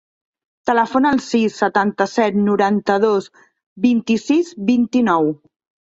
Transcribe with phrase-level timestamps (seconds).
[0.69, 3.31] Telefona al sis, setanta-set, noranta-dos,
[3.87, 5.35] vint-i-sis, vint-i-nou.